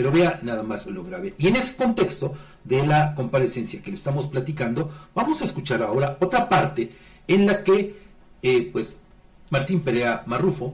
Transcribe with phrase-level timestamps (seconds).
[0.00, 1.34] Pero vea nada más lo grave.
[1.36, 2.32] Y en ese contexto
[2.64, 6.90] de la comparecencia que le estamos platicando, vamos a escuchar ahora otra parte
[7.28, 7.96] en la que,
[8.40, 9.00] eh, pues,
[9.50, 10.72] Martín Perea Marrufo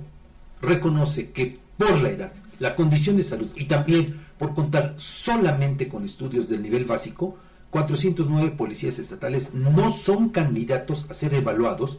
[0.63, 6.05] reconoce que por la edad, la condición de salud y también por contar solamente con
[6.05, 7.37] estudios del nivel básico,
[7.71, 11.99] 409 policías estatales no son candidatos a ser evaluados,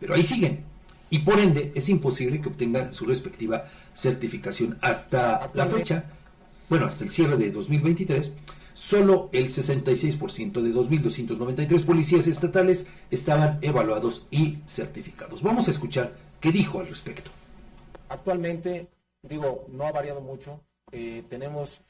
[0.00, 0.64] pero ahí siguen.
[1.08, 3.64] Y por ende es imposible que obtengan su respectiva
[3.94, 4.76] certificación.
[4.80, 6.06] Hasta la fecha,
[6.68, 8.34] bueno, hasta el cierre de 2023,
[8.74, 15.42] solo el 66% de 2.293 policías estatales estaban evaluados y certificados.
[15.42, 17.30] Vamos a escuchar qué dijo al respecto.
[18.08, 18.88] Actualmente,
[19.22, 20.60] digo, no ha variado mucho.
[20.92, 21.80] Eh, tenemos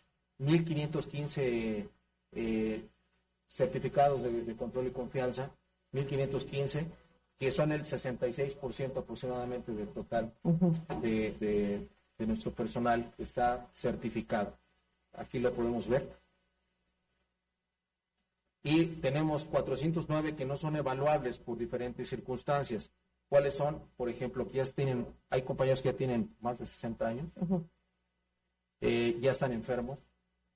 [0.40, 1.88] 1.515
[2.32, 2.84] eh,
[3.48, 5.50] certificados de, control y confianza,
[5.92, 6.86] 1.515,
[7.38, 10.32] que son el 66% aproximadamente del total
[11.00, 11.86] de,
[12.18, 14.56] de nuestro personal que está certificado.
[15.16, 16.08] Aquí lo podemos ver.
[18.62, 22.90] Y tenemos 409 que no son evaluables por diferentes circunstancias.
[23.28, 23.80] ¿Cuáles son?
[23.96, 27.26] Por ejemplo, que ya tienen, hay compañeros que ya tienen más de 60 años,
[28.80, 29.98] eh, ya están enfermos,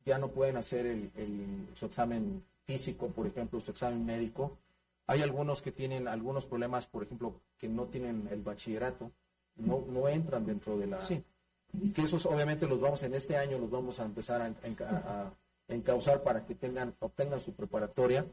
[0.07, 4.57] ya no pueden hacer el, su examen físico, por ejemplo, su examen médico.
[5.07, 9.11] Hay algunos que tienen algunos problemas, por ejemplo, que no tienen el bachillerato,
[9.57, 11.01] no, no entran dentro de la...
[11.01, 11.23] Sí.
[11.73, 15.33] Y que esos obviamente los vamos, en este año los vamos a empezar a, a,
[15.69, 18.27] encauzar para que tengan, obtengan su preparatoria.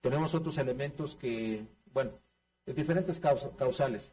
[0.00, 2.12] Tenemos otros elementos que, bueno,
[2.64, 4.12] de diferentes causales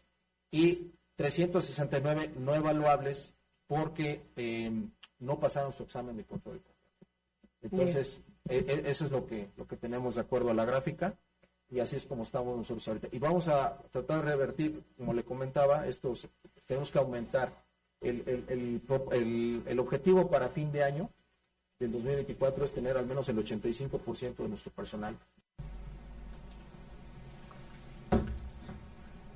[0.51, 3.31] y 369 no evaluables
[3.67, 6.61] porque em, no pasaron su examen de control.
[7.61, 11.15] Entonces, e, e, eso es lo que, lo que tenemos de acuerdo a la gráfica
[11.69, 13.07] y así es como estamos nosotros ahorita.
[13.11, 16.27] Y vamos a tratar de revertir, como le comentaba, estos,
[16.67, 17.62] tenemos que aumentar
[18.03, 21.09] el, el, el, el objetivo para fin de año
[21.79, 25.17] del 2024 es tener al menos el 85% de nuestro personal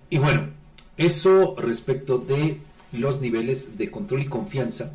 [0.10, 0.50] Y bueno,
[0.96, 2.60] eso respecto de
[2.94, 4.94] los niveles de control y confianza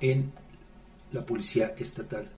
[0.00, 0.32] en
[1.12, 2.28] la policía estatal.